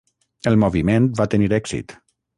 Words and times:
El 0.51 0.57
moviment 0.63 1.11
va 1.21 1.27
tenir 1.35 1.53
èxit. 1.59 1.99